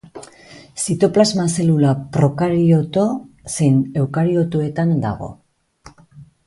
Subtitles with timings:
[0.83, 3.05] Zitoplasma zelula prokarioto
[3.57, 5.35] zein eukariotoetan dago.